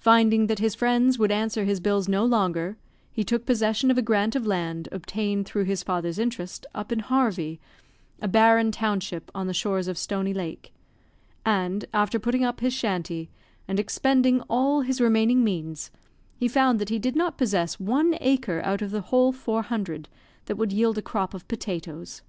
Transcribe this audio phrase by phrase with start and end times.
[0.00, 2.76] Finding that his friends would answer his bills no longer,
[3.12, 6.98] he took possession of a grant of land obtained through his father's interest, up in
[6.98, 7.60] Harvey,
[8.20, 10.72] a barren township on the shores of Stony Lake;
[11.46, 13.30] and, after putting up his shanty,
[13.68, 15.92] and expending all his remaining means,
[16.36, 20.08] he found that he did not possess one acre out of the whole four hundred
[20.46, 22.22] that would yield a crop of potatoes.